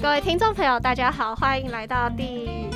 [0.00, 2.70] 各位听众朋友，大家好，欢迎来到第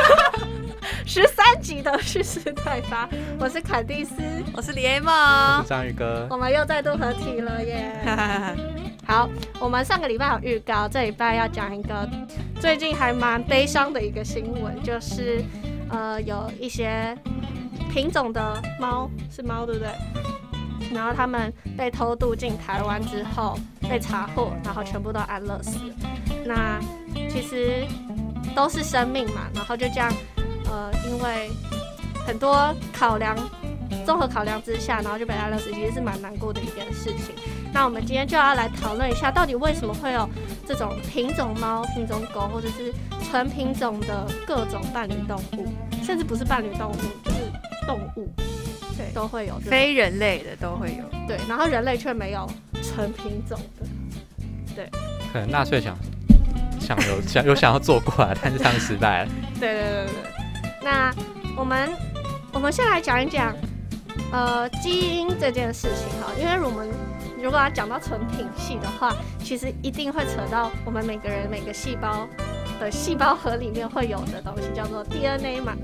[1.06, 3.08] 十三集的蓄势待发。
[3.40, 4.14] 我是坎蒂斯，
[4.52, 5.68] 我是李 A 我梦是。
[5.68, 7.92] 章鱼哥我，们又再度合体了耶！
[9.06, 9.26] 好，
[9.58, 12.06] 我们上个礼拜有预告，这礼拜要讲一个
[12.60, 15.42] 最近还蛮悲伤的一个新闻，就是
[15.88, 17.16] 呃有一些
[17.90, 19.88] 品种的猫是猫对不对？
[20.92, 25.78] 然后他们被偷渡进台湾之后被查获，然后全部都安乐死。
[26.44, 26.80] 那
[27.28, 27.86] 其实
[28.54, 30.12] 都是生命嘛，然后就这样
[30.66, 31.50] 呃因为
[32.26, 33.36] 很多考量
[34.06, 37.34] 综合考量之下，然后就被安乐死，其实是蛮难过的一件事情。
[37.72, 40.28] 那我们今天就要来讨论一下，到底为什么会有
[40.66, 42.92] 这种品种猫、品种狗，或者是
[43.28, 45.66] 纯品种的各种伴侣动物，
[46.02, 47.36] 甚至不是伴侣动物，就是
[47.86, 48.30] 动物，
[48.98, 51.04] 对都会有非人类的都会有。
[51.26, 52.46] 对，然后人类却没有
[52.82, 53.86] 纯品种的。
[54.76, 54.90] 对
[55.32, 55.96] 可能纳粹想
[56.80, 59.30] 想有 想有想要做过来，但是他们失败了。
[59.58, 60.82] 对对对对对。
[60.82, 61.14] 那
[61.56, 61.90] 我们
[62.52, 63.54] 我们先来讲一讲，
[64.32, 66.88] 呃，基因这件事情哈，因为我们
[67.42, 72.26] 如果要讲到纯品系的话，其实一定会扯到我们每个人每个细胞
[72.80, 75.74] 的细胞核里面会有的东西，叫做 DNA 嘛。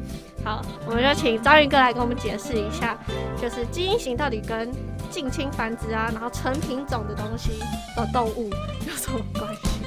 [0.44, 2.98] 好，我们就请章鱼哥来跟我们解释一下，
[3.40, 4.70] 就是基因型到底跟
[5.10, 7.60] 近亲繁殖啊，然后纯品种的东西
[7.96, 8.50] 的动物
[8.86, 9.80] 有什么关系？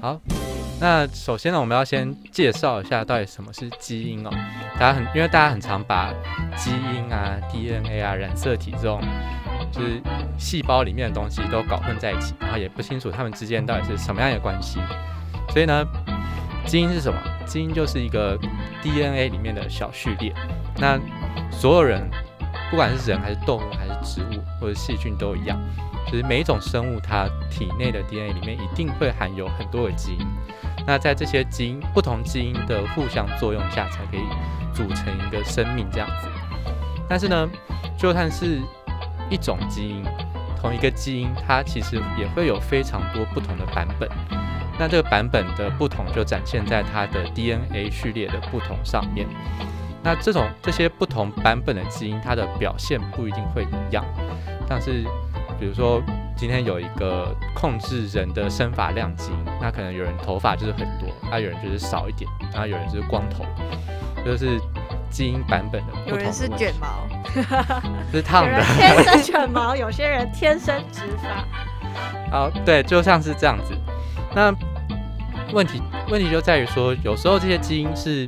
[0.00, 0.18] 好，
[0.80, 4.30] 那首先呢，我们要先介绍一下到底什么是基因哦。
[4.80, 6.10] 大家很因为大家很常把
[6.56, 9.02] 基因啊、DNA 啊、染色体这种
[9.70, 10.00] 就是
[10.38, 14.80] 细胞里面的东西都搞混在一起，然后也不清楚它们之间到底是什么样的关系。
[15.50, 15.84] 所以呢，
[16.66, 17.18] 基因是什么？
[17.44, 18.38] 基因就是一个
[18.82, 20.32] DNA 里面的小序列。
[20.76, 20.98] 那
[21.50, 22.08] 所有人，
[22.70, 25.58] 不管是人还是动物还是植物或者细菌都一样，
[26.06, 30.26] 就是每一种生物它体内的 DNA 里面一定会含有很多的基因。
[30.86, 34.22] 那在这些基因不同基因的互相作用下，才可以
[34.72, 36.28] 组成一个生命这样子。
[37.08, 37.48] 但是呢，
[37.96, 38.60] 就算是
[39.28, 40.02] 一种基因，
[40.62, 44.08] 同一个基因，它其实也会有非常多不同的版本。
[44.78, 49.26] 那这个版本的不同，就展现在它的 DNA 序列的不同上面。
[50.04, 54.04] 那这种这些不同版本的基因，它的表现不一定会一样。
[54.68, 55.04] 但是
[55.58, 56.00] 比如说，
[56.36, 63.44] 今天有一个控制人的生发量基因，那可能有人头发就是很多，那有人就是少一点，然后有人就是光头，
[64.24, 64.60] 就是
[65.10, 67.06] 基因版本的不同有人是卷毛，
[68.12, 68.66] 是烫的有人。
[68.76, 71.44] 天生卷毛，有些人天生直发。
[72.30, 73.74] 好，对，就像是这样子。
[74.34, 74.54] 那
[75.52, 78.26] 问题问题就在于说，有时候这些基因是，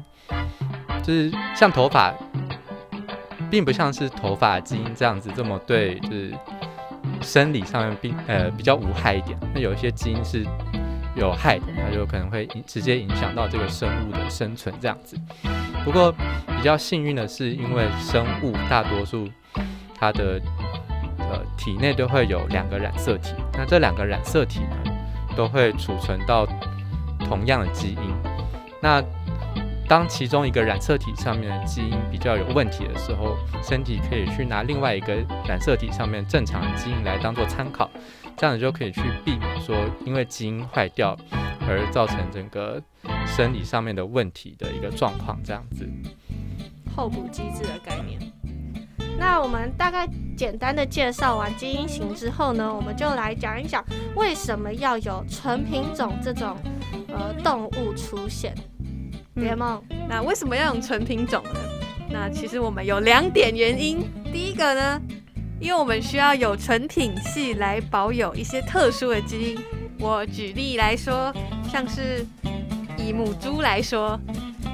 [1.03, 2.13] 就是像头发，
[3.51, 6.35] 并不像是头发基因这样子这么对，就是
[7.23, 9.39] 生理上面并呃比较无害一点。
[9.55, 10.45] 那有一些基因是
[11.17, 15.17] 有害的，它就可能会直接影响到这个生物的生存这样子。
[15.85, 19.29] 不过比较幸运的是，因为生物大多数
[19.95, 20.41] 它的
[21.19, 24.77] 呃体内都会有两个染色体，那这两个染色体呢
[25.37, 26.47] 都会储存到
[27.21, 28.15] 同样的基因。
[28.81, 29.03] 那
[29.87, 35.15] 当其中一个染色体上面的基因比较有问题的时候，身体可以去拿另外一个
[35.47, 37.91] 染色体上面正常的基因来当做参考，
[38.39, 41.15] 这样子就可以去避免说因为基因坏掉
[41.69, 42.81] 而造成整个
[43.27, 45.89] 生理上面的问题的一个状况，这样子。
[46.95, 48.21] 候补机制的概念。
[49.19, 53.85] 那我们大概简单的介绍完基因型之后呢，我们就来讲一讲
[54.17, 56.57] 为什么要有纯品种这种
[57.09, 58.55] 呃动物出现。
[59.35, 61.61] 别梦，那为什么要用纯品种呢？
[62.11, 64.05] 那其实我们有两点原因。
[64.33, 65.01] 第一个呢，
[65.61, 69.59] 因为我们需要有纯品系来保有一些特殊的基因。
[69.99, 71.33] 我举例来说，
[71.69, 72.25] 像是
[73.05, 74.19] 以母猪来说，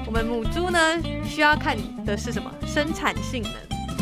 [0.05, 0.79] 我们母猪呢
[1.25, 3.53] 需要看的是什么生产性能，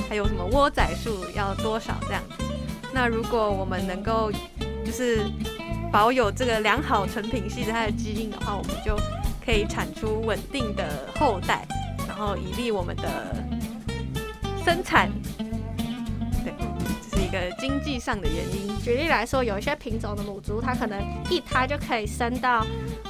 [0.07, 2.44] 还有什么窝仔数要多少这样子。
[2.94, 4.31] 那如果我们能够
[4.85, 5.25] 就是
[5.91, 8.96] 保有这个良好纯品系的它的基因的话，我们就
[9.43, 11.67] 可以产出稳定的后代，
[12.08, 13.35] 然后以利我们的
[14.64, 15.09] 生产。
[17.57, 18.78] 经济上的原因。
[18.79, 22.66] 举例来说，有一些品种的母猪，它可能一胎就可以生到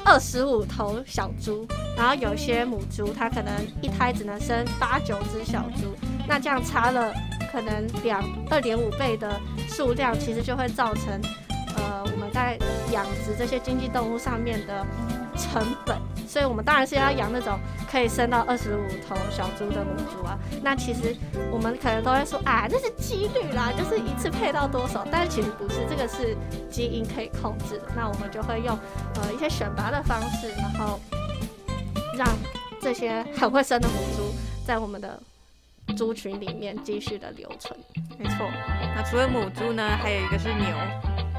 [0.06, 5.95] 二十五头小猪，然后有些母猪它可能一胎只能生八九只小猪，
[6.27, 7.13] 那这样差了
[7.51, 11.21] 可能两二点五倍的数量，其实就会造成
[11.75, 12.57] 呃我们在
[12.91, 14.86] 养殖这些经济动物上面的
[15.38, 15.99] 成本
[16.30, 17.58] 所以我们当然是要养那种
[17.90, 20.38] 可以生到二十五头小猪的母猪啊。
[20.62, 21.16] 那其实
[21.52, 26.38] 我们可能都会说啊，那是几率啦，就是一次配到多少，但是其实不是，这个是
[26.70, 27.86] 基因可以控制的。
[27.96, 28.78] 那我们就会用
[29.16, 31.00] 呃一些选拔的方式，然后
[32.16, 32.28] 让
[32.80, 34.32] 这些很会生的母猪
[34.64, 35.20] 在我们的
[35.98, 37.75] 猪群里面继续的留存。
[38.20, 38.48] 没错。
[38.96, 40.68] 那除了母猪呢，还有一个是牛，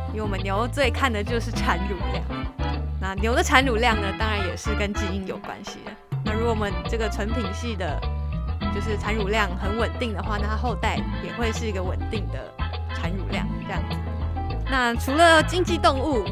[0.09, 2.60] 因为我们牛最看的就是产乳量。
[3.11, 5.91] 那牛的产乳量呢，当然也是跟基因有关系的。
[6.25, 8.01] 那如果我们这个纯品系的，
[8.73, 12.39] 就是产乳量很稳定的话，那它后代也会是一个稳定的
[12.95, 13.97] 产乳量这样子。
[14.71, 16.25] 那除了经济动物，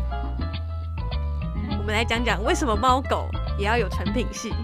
[1.80, 3.28] 我们来讲讲为什么猫狗
[3.58, 4.54] 也要有纯品系。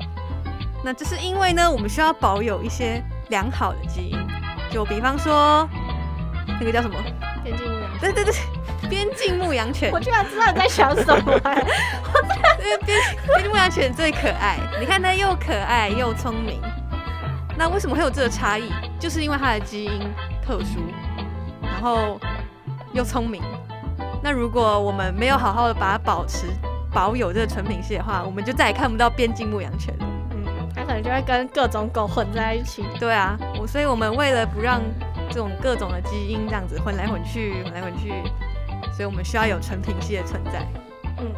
[0.84, 4.16] 那这是因为呢，我们需要保有一些良好的基因，
[4.70, 5.68] 就比方说
[6.60, 6.94] 那个叫什么？
[7.42, 8.00] 边境牧羊犬。
[8.00, 8.34] 对对对，
[8.88, 9.90] 边境牧羊犬。
[9.92, 11.66] 我居然知道你在想什么、欸，
[12.62, 16.60] 因为边边境牧羊犬最可爱，你看它又可爱又聪明。
[17.56, 18.72] 那为什么会有这个差异？
[18.98, 20.00] 就是因为它的基因
[20.44, 20.80] 特殊，
[21.62, 22.18] 然后
[22.92, 23.42] 又聪明。
[24.22, 26.46] 那如果我们没有好好的把它保持
[26.92, 30.06] 保有这个纯品系的话，我们就再也看不到边境牧羊犬了。
[30.30, 30.44] 嗯，
[30.74, 32.84] 它可能就会跟各种狗混在一起。
[32.98, 34.80] 对啊，我所以我们为了不让
[35.28, 38.14] 这种各种的基因这样子混来混去、混来混去，
[38.94, 40.66] 所以我们需要有纯品系的存在。
[41.18, 41.32] 嗯，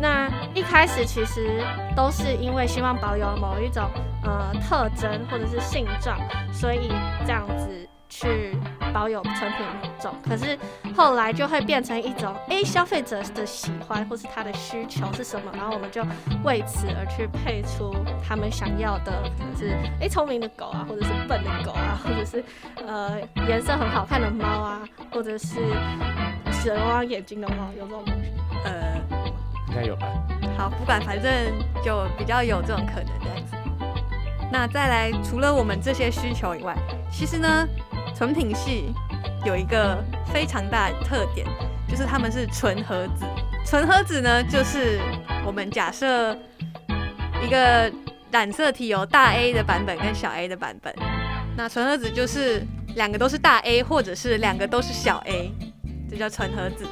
[0.00, 1.62] 那一开始其实
[1.96, 3.88] 都是因为希望保有某一种
[4.22, 6.18] 呃特征或者是性状，
[6.52, 6.88] 所以
[7.26, 8.54] 这样子去
[8.92, 9.66] 保有纯品
[10.00, 10.14] 种。
[10.26, 10.58] 可是
[10.96, 16.02] 后来就会变成一种，诶，消费者的喜欢或是他的需求是什么，然后我们就
[16.42, 17.94] 为此而去配出
[18.26, 22.42] 他们想要的，可能是诶聪明的狗啊，或者是笨的狗啊，或者是
[22.86, 24.80] 呃颜色很好看的猫啊，
[25.12, 25.60] 或者是
[26.60, 28.30] 蛇汪眼睛的话，有这种东西。
[28.64, 29.00] 呃，
[29.68, 30.06] 应该有吧？
[30.58, 31.32] 好，不管，反正
[31.82, 33.56] 就比较有这种可能这样子。
[34.52, 36.76] 那再来，除了我们这些需求以外，
[37.10, 37.66] 其实呢，
[38.14, 38.92] 纯品系
[39.46, 41.46] 有一个非常大的特点，
[41.88, 43.24] 就是他们是纯合子。
[43.64, 45.00] 纯合子呢，就是
[45.46, 46.36] 我们假设
[47.42, 47.90] 一个
[48.30, 50.94] 染色体有大 A 的版本跟小 A 的版本，
[51.56, 52.62] 那纯合子就是
[52.96, 55.52] 两个都是大 A，或者是两个都是小 A，
[56.10, 56.84] 这叫纯合子。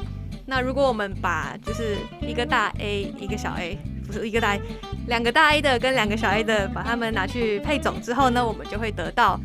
[0.47, 3.77] 那如果我们把就是一个大 A 一个小 A，
[4.07, 4.61] 不是一个大 A，
[5.09, 9.39] 两个大 A 的跟两个小 A 的，把它们拿去配种之后呢，我们就会得到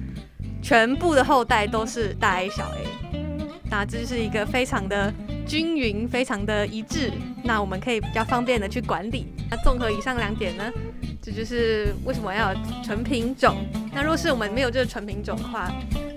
[0.61, 3.19] 全部的后代都是大 A 小 A。
[3.69, 5.11] 那这就是一个非常的
[5.47, 7.11] 均匀，非常的一致。
[7.43, 9.33] 那我们可以比较方便的去管理。
[9.49, 10.71] 那综合以上两点呢，
[11.21, 12.53] 这就是为什么要
[12.83, 13.57] 纯品种。
[13.91, 15.69] 那若是我们没有这个纯品种的话，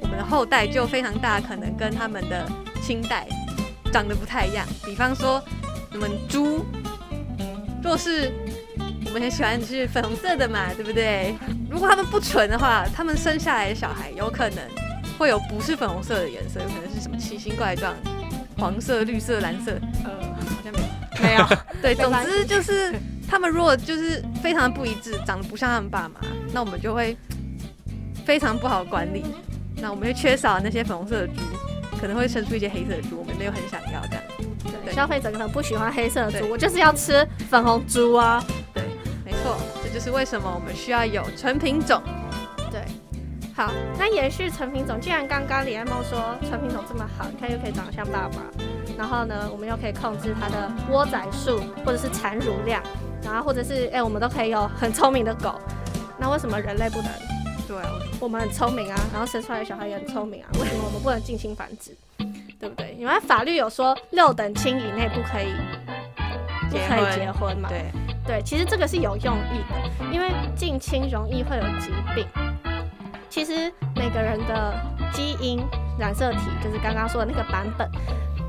[0.03, 2.47] 我们的后代就非常大可能跟他们的
[2.83, 3.27] 亲代
[3.97, 4.67] 长得不太一样。
[4.85, 5.43] 比方说，
[5.93, 6.67] 我们猪，
[7.83, 8.31] 若是
[9.07, 11.35] 我们很喜欢是粉红色的嘛，对不对？
[11.71, 14.59] 如果它们不纯的话，它们生下来的小孩有可能
[15.19, 17.95] 会有不是粉红色的颜色，有可能是什么奇形怪状，
[18.59, 19.73] 黄色、绿色、蓝色，
[20.05, 20.87] 呃，好像没有。
[21.23, 21.47] 没有，
[21.81, 22.95] 对，总之就是
[23.27, 26.21] 他们如果就是非常不一致，长得不像他们爸妈，
[26.53, 27.17] 那我们就会
[28.27, 29.25] 非常不好管理。
[29.79, 31.35] 那我们就缺少那些粉红色的猪，
[32.01, 34.23] 可能会生出一些黑色的猪，我们没有很想要这样。
[34.65, 38.43] 对，对消费者可能不喜欢黑色的猪，我就是要吃粉红猪啊。
[38.73, 38.83] 对，
[39.25, 42.03] 没错，这就是为什么我们需要有纯品种。
[42.71, 42.83] 对，
[43.55, 48.43] 好，那延续纯品种，既然刚刚李爱梦说纯品种这么好，你看又可以长得像爸爸，
[48.99, 52.83] 然后呢，我们又可以控制它的窝仔数或者是产乳量，
[53.23, 55.61] 然后或者是哎、我们都可以有很聪明的狗，
[56.19, 57.11] 那为什么人类不能？
[57.67, 61.97] 对啊，我们很聪明啊，然后生出来的小孩也很聪明啊，为什么我们不能近亲繁殖？
[62.59, 62.97] 对不对？
[62.99, 65.53] 因为法律有说六等亲以内不可以
[66.71, 67.69] 不可以结婚嘛。
[67.69, 67.91] 对，
[68.27, 72.27] 对，其实这个是有用意的，因为近亲容易会有疾病。
[73.29, 74.75] 其实每个人的
[75.13, 75.61] 基因
[75.99, 77.91] 染色体，就是刚刚说的那个版本，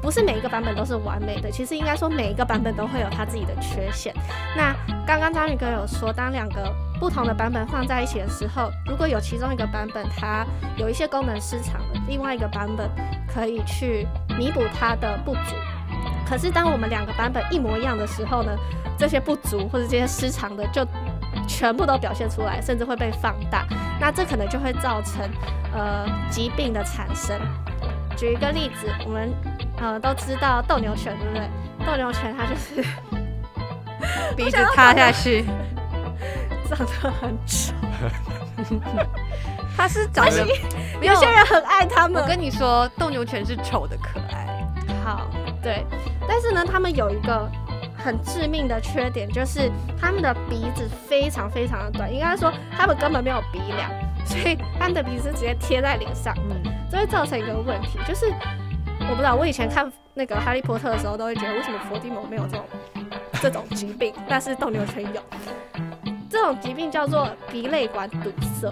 [0.02, 1.52] 不是每一个版本都是完美的。
[1.52, 4.14] 其实应该说每一个版本都会有它自己的缺陷。
[4.56, 4.74] 那
[5.06, 12.90] 刚刚章鱼哥有说，当两个不同的版本放在一起的时候，如果有其中一个版本它有一些功能失常了，另外一个版本
[13.28, 15.56] 可以去弥补它的不足。
[16.28, 18.52] 可是当我们两个版本一模一样的时候呢，
[18.98, 20.86] 这些不足或者这些失常的就
[21.48, 23.66] 全部都表现出来，甚至会被放大。
[24.00, 25.22] 那这可能就会造成
[25.74, 27.40] 呃疾病的产生。
[28.18, 29.32] 举一个例子，我们
[29.80, 31.48] 呃都知道斗牛犬，对不对？
[31.86, 32.84] 斗牛犬它就是
[34.36, 35.46] 鼻子塌下去，
[36.68, 37.74] 长得很丑，
[39.76, 40.56] 他是长得有
[41.02, 42.28] 有些人很爱他们我。
[42.28, 44.46] 跟你说，斗牛犬是丑的可爱。
[45.04, 45.28] 好，
[45.62, 45.86] 对，
[46.28, 47.50] 但是呢，他们有一个
[47.98, 53.90] 很致命的缺点，就是他们的鼻子非常非常的短，应该说他们根本没有鼻梁，
[54.26, 56.36] 所以他们的鼻子直接贴在脸上，
[56.92, 58.26] 这会造成一个问题，就是
[59.02, 62.66] 我不知道，我以前看那个哈利波特的时候，都会觉得为什么伏地魔没有这种
[63.42, 65.22] 这种疾病，但是斗牛犬有。
[66.30, 68.70] 这种疾病叫做鼻泪管堵塞，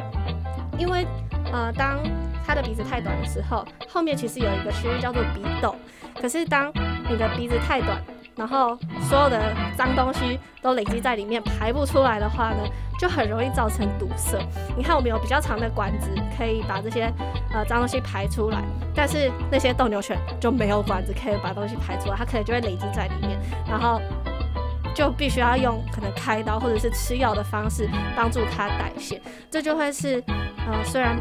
[0.78, 1.08] 因为
[1.54, 1.98] 呃，当
[2.46, 5.76] 它的鼻子太短的时候，后面其实有一个区域叫做鼻窦，
[6.22, 6.72] 可是当
[7.10, 7.98] 你的鼻子太短，
[8.36, 8.78] 然后
[9.10, 12.58] 所有的脏东西都累积在里面排不出来的话呢，
[13.00, 14.38] 就很容易造成堵塞。
[14.76, 17.12] 你看我们有比较长的管子可以把这些
[17.54, 18.62] 呃脏东西排出来，
[18.94, 24.02] 但是那些斗牛犬就没有管子可以把东西排出来，它可能就会累积在里面，然后。
[24.96, 29.22] 就必须要用可能开刀或者是吃药的方式帮助它代谢，
[29.52, 30.24] 这就会是，
[30.66, 31.20] 呃，虽然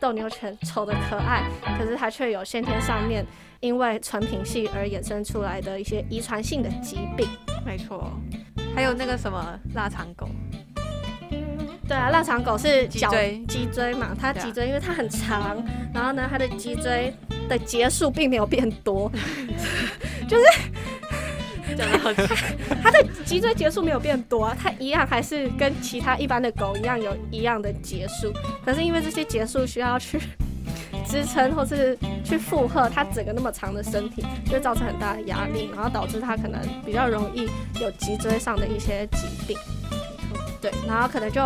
[0.00, 1.44] 斗牛犬丑的可爱，
[1.78, 3.24] 可是它却有先天上面
[3.60, 7.28] 因为纯品系而衍生出来的一些遗传性的疾病。
[7.64, 8.12] 没错，
[8.74, 10.28] 还有那个什么腊肠狗，
[11.86, 15.64] 对啊，腊肠狗是脊椎脊椎嘛，它脊椎因为它很长，
[15.94, 17.14] 然后呢，它的脊椎
[17.48, 19.08] 的节数并没有变多，
[20.28, 20.71] 就是。
[22.82, 28.32] 它的 脊椎节数没有变多啊，它一样还是跟其他一般的狗一样有一样的节数，
[28.64, 30.20] 可是因为这些节数需要去
[31.06, 37.48] 支撑或是去负荷它整个那么长的身体，就会造成很大的压力，然后导致它可能比较容易
[37.80, 39.56] 有脊椎上的一些疾病。
[40.60, 41.42] 对，然后可能就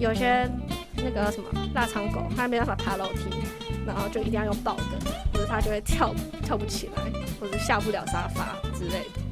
[0.00, 0.50] 有些
[0.96, 3.30] 那个什么腊肠狗，它没办法爬楼梯，
[3.86, 4.82] 然后就一定要用抱的，
[5.32, 7.02] 或者它就会跳跳不起来，
[7.40, 9.25] 或者下不了沙发之类的。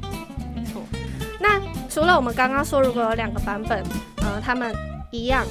[1.40, 3.82] 那除了我们刚刚说，如果有两个版本，
[4.22, 4.74] 呃，他们
[5.10, 5.44] 一样，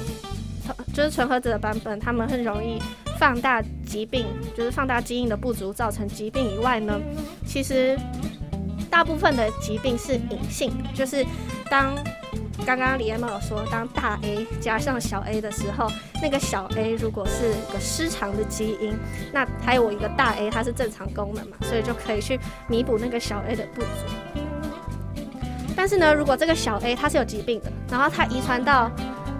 [0.92, 2.80] 就是纯合子的版本，他们很容易
[3.18, 4.26] 放大疾病，
[4.56, 7.00] 就是放大基因的不足造成疾病以外呢，
[7.46, 7.98] 其实
[8.90, 11.24] 大部分的疾病是隐性，就是
[11.70, 11.94] 当
[12.66, 15.90] 刚刚李 M 有说，当大 A 加上小 a 的时候，
[16.22, 18.96] 那个小 a 如果是个失常的基因，
[19.32, 22.38] 那还有我一个大 A 它是正常功能嘛，所以就可以去
[22.68, 23.88] 弥补那个小 a 的不足。
[25.76, 28.90] 但是呢，如果这个小 A 它是有疾病的，然后它遗传到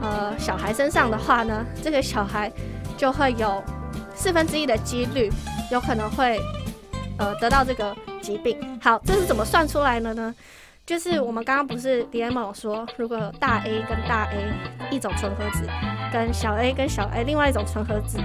[0.01, 2.51] 呃小孩身上的话呢，这个小孩
[2.97, 3.63] 就会有
[4.15, 5.31] 四分之一的几率
[5.71, 6.41] 有可能会
[7.19, 8.59] 呃得到这个疾病。
[8.83, 10.35] 好，这是怎么算出来的呢？
[10.87, 14.53] 就是我们刚刚不是 D M 说，如果大 A 跟大 A
[14.91, 15.67] 一种纯合子，
[16.13, 18.19] 跟小 A 跟小 A 另外一种纯合子，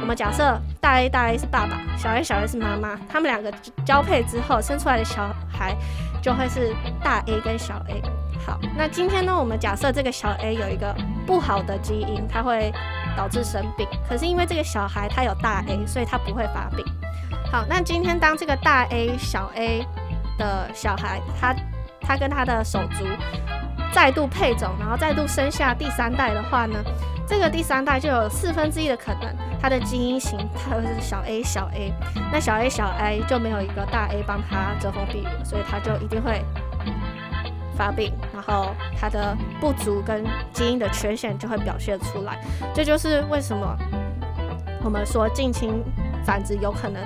[0.00, 3.52] 我们假设大 A 大 A 是爸爸，小 A 小 A 是妈妈，他们两个
[3.84, 5.76] 交配之后生出来的小孩。
[6.20, 8.02] 就会是大 A 跟小 A。
[8.44, 10.92] 好，那今天呢，我们假设这个小 A 有一个
[11.24, 12.72] 不好的基因，它会
[13.16, 13.86] 导致生病。
[14.06, 16.84] 可是因为这个小孩他有大 A，所以他不会发病。
[17.52, 19.86] 好，那今天当这个大 A 小 A
[20.36, 21.54] 的小孩，他
[22.00, 23.06] 他跟他的手足
[23.92, 26.82] 再度配种，然后再度生下第三代的话呢，
[27.28, 29.34] 这个第三代就有四分之一的可能。
[29.60, 31.92] 它的基因型它会是小 a 小 a，
[32.32, 36.44] 那小 a 小 a 就没有一个大 A 帮它遮风避雨，所以它就一定会
[37.76, 42.40] 发病，然后它的不足跟基因的缺陷就会表现出来。
[42.72, 43.76] 这就是为什么
[44.84, 45.82] 我们说近亲
[46.24, 47.02] 繁殖有可能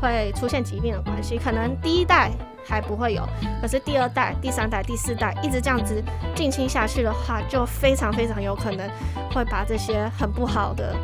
[0.00, 1.38] 会出现疾病的关系。
[1.38, 2.32] 可能第一代
[2.64, 3.26] 还不会有，
[3.60, 6.02] 可是第二代、第三代、第四代一直这样子
[6.34, 8.88] 近亲下去的话，就非常非常有可能
[9.32, 10.96] 会把这些很不好的。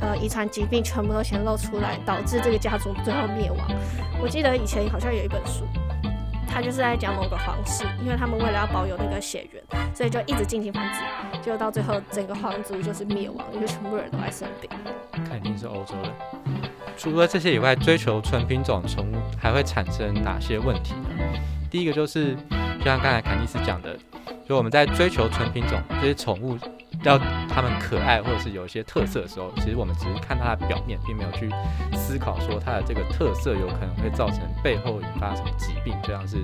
[0.00, 3.60] 呃，遗传疾病全部都显露出来，导致这个家族最后灭亡。
[4.20, 5.64] 我记得以前好像有一本书，
[6.48, 9.62] 他就是在讲某个皇室，因为他们为了要保有那个血缘，
[9.94, 10.98] 所以就一直进行繁殖，
[11.40, 14.68] 结果到最后整个皇族就是灭亡，因为全部人都在生病。
[15.24, 16.41] 肯定是欧洲的。
[17.02, 21.08] 除了这些以外，追求纯品种宠物还会产生哪些问题呢？
[21.68, 22.36] 第一个就是，
[22.78, 23.98] 就像刚才凯蒂斯讲的，
[24.48, 26.56] 就我们在追求纯品种这些宠物。
[27.04, 27.18] 要
[27.48, 31.50] 它们可爱或者是有一些特色的时候，其实我们只是看它的表面，并没有去
[31.94, 36.36] 思考说它的这个特色有可能会造成背后引发什么疾病，就像是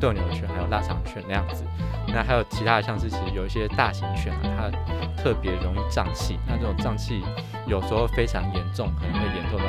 [0.00, 1.64] 斗牛犬还有腊肠犬那样子。
[2.08, 7.22] 那还有其他的，像是其实有一些大型犬啊，它特别容易胀气，那这种胀气
[7.66, 9.64] 有时候非常严重，可能会严重到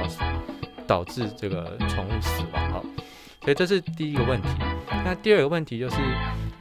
[0.86, 2.82] 导致这个宠物死亡哈。
[3.44, 4.48] 所以这是第一个问题。
[5.06, 5.98] 那第二个问题就是。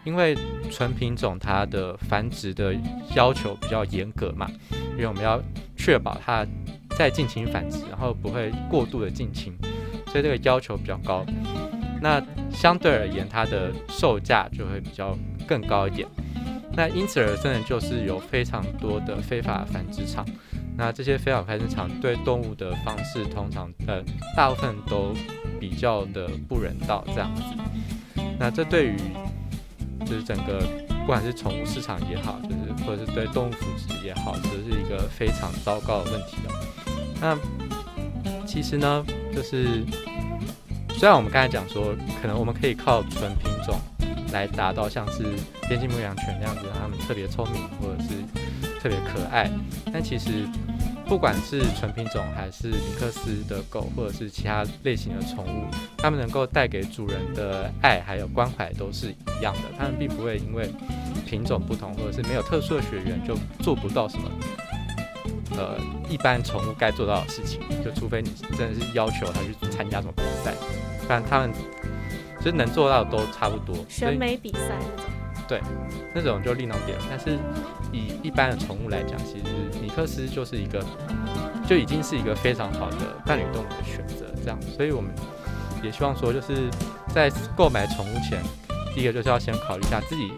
[0.05, 0.37] 因为
[0.69, 2.75] 纯品种它的繁殖的
[3.15, 4.51] 要求比较严格嘛，
[4.95, 5.41] 因为我们要
[5.77, 6.45] 确保它
[6.99, 9.57] 在近亲繁殖，然后不会过度的近亲，
[10.09, 11.25] 所以这个要求比较高。
[12.01, 12.21] 那
[12.51, 16.09] 相对而言，它的售价就会比较更高一点。
[16.73, 20.27] 那因此而生的就是有非常多的非法繁殖场。
[20.77, 24.03] 那这些非法繁殖场对动物的方式，通常呃
[24.37, 25.15] 大部分都
[25.63, 27.43] 比较的不人道这样子。
[28.37, 28.97] 那这对于
[30.05, 36.51] 就是整个不管是宠物市场也好，就是或者是对动物福祉也好，这是一个非常糟糕的问题哦。
[37.21, 39.85] 那其实呢，就是
[40.99, 43.79] 虽然我们刚才讲说，可能我们可以靠纯品种
[44.33, 45.23] 来达到像是
[45.69, 48.09] 边境牧羊犬那样子，它们特别聪明或者是
[48.81, 49.49] 特别可爱，
[49.93, 50.49] 但其实。
[51.07, 55.67] 不管是纯品种还是尼克斯的狗，或者是其他类型的宠物，
[55.99, 59.61] 它们能够带给主人的爱还有关怀都是一样的。
[59.77, 60.71] 它们并不会因为
[61.27, 64.31] 品种不同，或者是没有特殊的血缘就做不到什么，
[65.57, 65.77] 呃，
[66.09, 67.61] 一般宠物该做到的事情。
[67.85, 70.55] 就除非你真的是要求它去参加什么比赛，
[71.07, 71.53] 不然它们
[72.39, 73.77] 其实能做到的都差不多。
[73.89, 75.12] 选美比赛那种。
[75.53, 75.61] 对，
[76.15, 77.07] 那种就另当别论。
[77.11, 77.39] 但是
[77.93, 79.45] 以一般的宠物来讲，其实
[79.83, 80.83] 米克斯就是一个，
[81.69, 84.25] 就已经是一个非常好的伴侣动物的选择。
[84.43, 85.13] 这样，所以我们
[85.83, 86.71] 也希望说，就是
[87.09, 88.43] 在购买宠物前，
[88.95, 90.33] 第一个就是要先考虑一下自己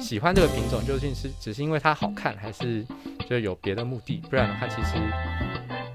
[0.00, 2.82] 喜欢这个品种究竟是只是因为它好看，还是
[3.28, 4.22] 就有别的目的。
[4.30, 4.94] 不然的话，其实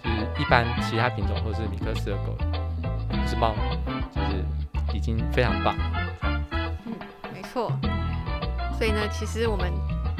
[0.03, 2.37] 就是一般其他品种或者是米克斯的狗，
[3.09, 3.55] 或是猫，
[4.13, 5.75] 就是已经非常棒。
[6.85, 6.93] 嗯，
[7.33, 7.71] 没错。
[8.77, 9.71] 所以呢，其实我们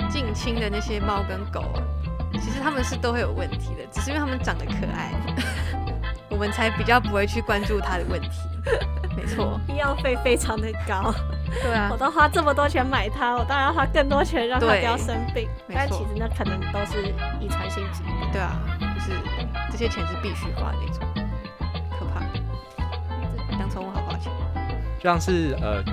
[0.10, 1.81] 近亲的那些猫跟狗啊，
[2.33, 5.12] 其实他们是都会有问题的，只是因为它们长得可爱，
[6.29, 8.29] 我们才比较不会去关注它的问题。
[9.15, 11.13] 没错，医药费非常的高。
[11.62, 15.48] 对啊，我都花这么多钱买它，我当然要花更多钱让它不要生病。
[15.72, 18.13] 但其实那可能都是遗传性疾病。
[18.31, 19.12] 对啊，就是
[19.72, 21.07] 这些钱是必须花的那种，
[22.00, 22.22] 可怕。
[23.60, 24.31] 养宠物好花钱。
[24.98, 25.83] 就像是呃。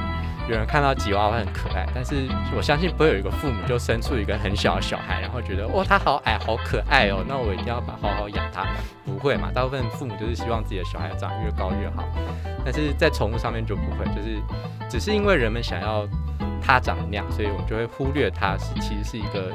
[0.49, 8.67] 有人看到吉娃娃很可爱，但是我相信不会有一个父母就生出一个很小的小孩，然后觉得哇，他好矮，好可爱哦，那我一定要把好好养他。
[9.05, 9.51] 不会嘛？
[9.55, 12.05] 大部分父母就是希望自己的小孩长越高越好。
[12.65, 14.39] 但是在宠物上面就不会，就是
[14.89, 16.07] 只是因为人们想要
[16.61, 19.53] 它长那样，所以我们就会忽略它是其实是一个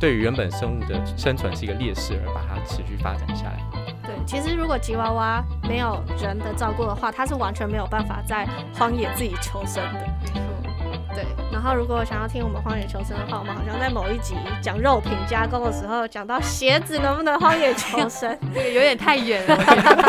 [0.00, 3.60] 对于原本生物的生存是一个劣势，而把它持续发展下来。
[4.02, 10.11] 对，其实如果吉娃娃没有人的照顾的话，它是完全没有办法在荒野自己求生的。
[11.52, 19.56] 对，然后如果想要听我们荒野求生的话，我们好像在某一集讲肉品加工的时候，讲到鞋子能不能荒野求生， 这个有点太远了，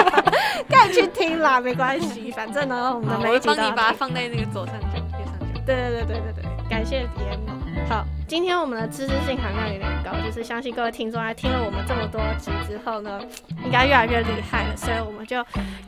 [0.70, 5.46] 赶紧去听啦，没关系，反正呢，我们每一集帮你把它放在那个左上角、右上角。
[5.66, 7.90] 对对对对对对，感谢 DM。
[7.90, 13.22] 好，今天我们的知识性含量有点高，就是相信各位听众在听了我们这么多集之后呢，
[13.64, 15.38] 应该越来越厉害了，所以我们就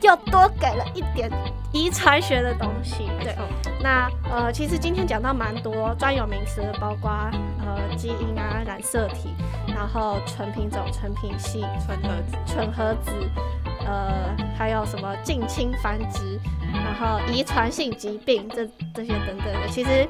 [0.02, 1.30] 又多给了一点
[1.72, 3.08] 遗传学的东西。
[3.20, 3.34] 对，
[3.82, 7.10] 那呃，其实今天讲到蛮多专有名词，包括
[7.60, 9.34] 呃基因啊、染色体，
[9.66, 13.10] 然后纯品种、纯品系、纯合子、纯合子，
[13.86, 16.38] 呃，还有什么近亲繁殖，
[16.72, 20.06] 然后遗传性疾病这这些等等的，其实。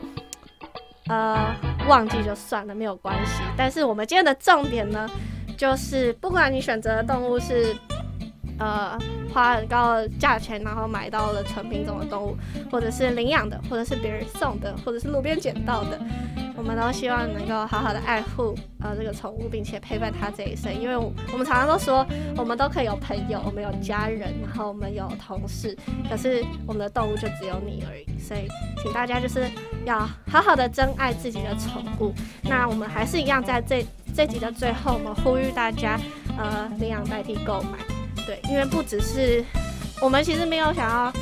[1.09, 1.55] 呃，
[1.87, 3.43] 忘记就算了，没有关系。
[3.57, 5.09] 但是我们今天的重点呢，
[5.57, 7.75] 就是不管你选择的动物是。
[8.59, 8.99] 呃，
[9.35, 12.35] 花很高的价钱，然后买到了纯品种的动物，
[12.73, 16.01] 或者是领养的，或者是别人送的，或者是路边捡到的，
[16.67, 20.75] 们都希望能够好好的爱护呃这个宠物，并且陪伴它这一生。
[20.75, 22.05] 因为我们常常都说，
[22.37, 25.77] 我们都可以有朋友，我们有家人，然后我们有同事，
[26.11, 28.19] 可是我们的动物就只有你而已。
[28.19, 28.49] 所以，
[28.83, 29.49] 请大家就是
[29.85, 32.13] 要好好的珍爱自己的宠物。
[32.43, 35.99] 那我们还是一样，在这这集的最后，我们呼吁大家，
[36.37, 37.79] 呃，领养代替购买。
[38.27, 39.45] 对，因为不只是
[40.01, 41.13] 我们，其实没有想要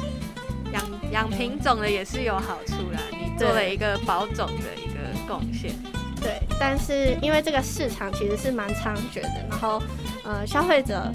[0.72, 3.00] 养养品种的，也是有好处啦。
[3.10, 4.93] 你做了一个保种的一个
[5.26, 5.72] 贡献，
[6.20, 6.40] 对。
[6.58, 9.82] 但是因为这个市场其实是蛮猖獗的，然后
[10.24, 11.10] 呃，消费者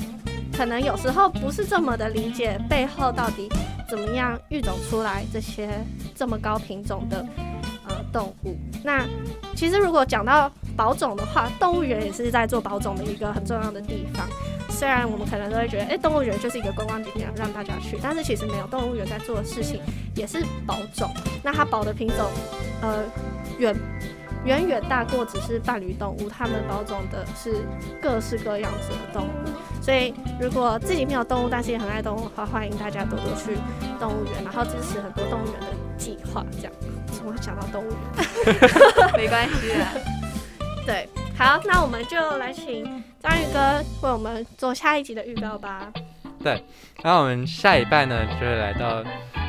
[0.55, 3.49] 可能有时候不是这么的理解背后到底
[3.89, 5.69] 怎么样育种出来这些
[6.15, 7.25] 这么高品种的
[7.87, 8.57] 呃动物。
[8.83, 9.05] 那
[9.55, 14.27] 其实如果讲到保种的话，动物园也是在做保种的一个很重要的地方。
[14.69, 19.81] 虽然我们可能都会觉得，哎，动物园就是一个观光景点，让大家去，但是其实没有，动物园在做的事情
[20.15, 21.09] 也是保种。
[21.43, 22.29] 那它保的品种，
[22.81, 23.03] 呃，
[23.59, 23.75] 远
[24.45, 27.63] 远远大过只是伴侣动物，他们包种的是
[28.01, 29.31] 各式各样子的动物。
[29.81, 33.57] 所以，如果自己没有动物，但是也很爱动物的话，欢迎大家多多去
[33.99, 35.67] 动物园，然后支持很多动物园的
[35.97, 36.43] 计划。
[36.51, 36.73] 这样，
[37.11, 38.55] 怎么会讲到动物园？
[39.15, 39.85] 没关系的。
[40.85, 41.09] 对。
[41.37, 42.83] 好，那我们就来请
[43.21, 45.89] 章鱼哥为我们做下一集的预告吧。
[46.43, 46.61] 对，
[47.01, 49.01] 那我们下一拜呢，就会来到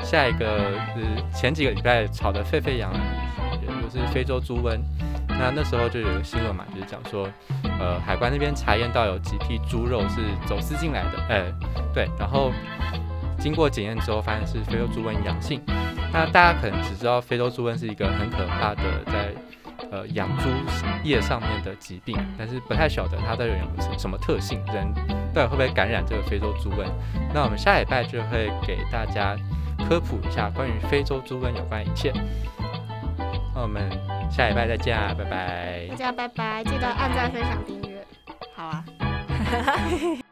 [0.05, 3.09] 下一个，呃前几个礼拜吵得沸沸扬扬的，
[3.83, 4.79] 就是非洲猪瘟。
[5.29, 7.27] 那那时候就有个新闻嘛，就是讲说，
[7.79, 11.45] 呃，海关那边查验到有几批猪肉是走私进来的，哎，
[11.95, 12.53] 对，然后
[13.39, 15.63] 经过检验之后，发现是非洲猪瘟阳性。
[16.13, 19.33] 那大家可能只知道非洲猪瘟是一个很可怕的在
[19.91, 20.51] 呃养猪
[21.05, 24.93] 业上面的疾病，但是不太晓得它到底有什么特性，人
[25.33, 26.85] 到底会不会感染这个非洲猪瘟。
[27.33, 29.37] 那我们下礼拜就会给大家
[29.89, 32.13] 科普一下关于非洲猪瘟有关一切。
[33.55, 33.91] 那我们
[34.31, 35.87] 下礼拜再见啊，拜拜。
[35.91, 38.05] 大家拜拜，记得按赞、分享、订阅。
[38.55, 38.85] 好啊。